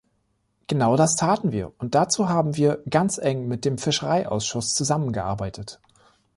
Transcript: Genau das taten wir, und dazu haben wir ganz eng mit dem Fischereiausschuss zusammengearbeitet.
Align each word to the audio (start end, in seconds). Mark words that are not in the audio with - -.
Genau 0.65 0.97
das 0.97 1.15
taten 1.15 1.51
wir, 1.51 1.73
und 1.77 1.93
dazu 1.93 2.27
haben 2.27 2.55
wir 2.57 2.81
ganz 2.89 3.19
eng 3.19 3.47
mit 3.47 3.65
dem 3.65 3.77
Fischereiausschuss 3.77 4.73
zusammengearbeitet. 4.73 5.79